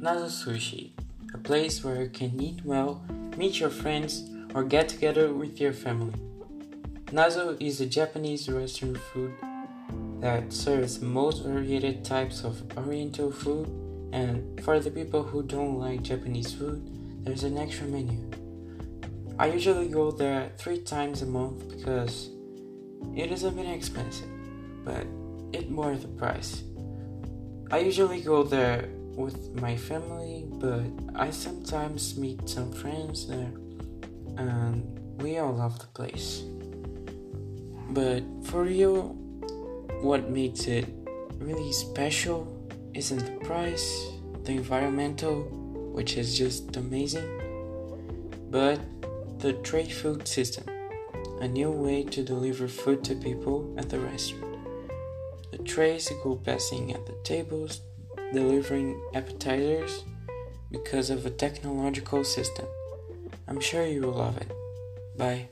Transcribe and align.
Nazo 0.00 0.30
Sushi, 0.30 0.92
a 1.34 1.36
place 1.36 1.84
where 1.84 2.00
you 2.00 2.08
can 2.08 2.40
eat 2.40 2.64
well, 2.64 3.02
meet 3.36 3.60
your 3.60 3.68
friends, 3.68 4.30
or 4.54 4.64
get 4.64 4.88
together 4.88 5.34
with 5.34 5.60
your 5.60 5.74
family. 5.74 6.18
Nazo 7.08 7.54
is 7.60 7.82
a 7.82 7.86
Japanese 7.86 8.48
Western 8.48 8.94
food 8.94 9.34
that 10.20 10.54
serves 10.54 11.02
most 11.02 11.44
varied 11.44 12.02
types 12.02 12.44
of 12.44 12.62
Oriental 12.78 13.30
food, 13.30 13.68
and 14.10 14.58
for 14.64 14.80
the 14.80 14.90
people 14.90 15.22
who 15.22 15.42
don't 15.42 15.78
like 15.78 16.00
Japanese 16.00 16.54
food, 16.54 16.80
there's 17.22 17.44
an 17.44 17.58
extra 17.58 17.86
menu. 17.86 18.18
I 19.38 19.48
usually 19.48 19.88
go 19.88 20.10
there 20.10 20.50
three 20.56 20.80
times 20.80 21.20
a 21.20 21.26
month 21.26 21.68
because 21.68 22.30
it 23.14 23.30
is 23.30 23.44
a 23.44 23.50
bit 23.50 23.68
expensive, 23.68 24.30
but 24.82 25.06
it 25.52 25.70
worth 25.70 26.00
the 26.00 26.08
price. 26.08 26.62
I 27.70 27.80
usually 27.80 28.22
go 28.22 28.42
there 28.42 28.88
with 29.16 29.60
my 29.60 29.76
family, 29.76 30.44
but 30.48 30.84
I 31.14 31.30
sometimes 31.30 32.16
meet 32.16 32.48
some 32.48 32.72
friends 32.72 33.26
there, 33.26 33.52
and 34.36 34.98
we 35.20 35.38
all 35.38 35.52
love 35.52 35.78
the 35.78 35.86
place. 35.86 36.42
But 37.90 38.22
for 38.44 38.66
you, 38.66 39.16
what 40.00 40.30
makes 40.30 40.66
it 40.66 40.86
really 41.38 41.72
special 41.72 42.46
isn't 42.94 43.24
the 43.24 43.44
price, 43.44 44.08
the 44.44 44.52
environmental, 44.52 45.42
which 45.92 46.16
is 46.16 46.38
just 46.38 46.76
amazing, 46.76 47.28
but 48.50 48.80
the 49.38 49.54
tray 49.54 49.88
food 49.88 50.26
system, 50.26 50.64
a 51.40 51.48
new 51.48 51.70
way 51.70 52.04
to 52.04 52.22
deliver 52.22 52.68
food 52.68 53.02
to 53.04 53.14
people 53.14 53.74
at 53.76 53.88
the 53.88 53.98
restaurant. 53.98 54.58
The 55.50 55.58
trays 55.58 56.10
go 56.22 56.36
passing 56.36 56.92
at 56.92 57.06
the 57.06 57.16
tables, 57.24 57.80
delivering 58.32 59.00
appetizers 59.14 60.04
because 60.70 61.10
of 61.10 61.26
a 61.26 61.30
technological 61.30 62.24
system. 62.24 62.66
I'm 63.48 63.60
sure 63.60 63.84
you 63.86 64.02
will 64.02 64.12
love 64.12 64.36
it. 64.38 64.50
Bye. 65.16 65.48